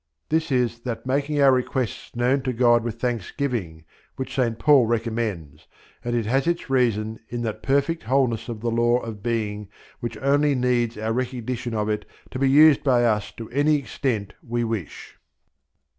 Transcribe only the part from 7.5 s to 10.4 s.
perfect wholeness of the Law of Being which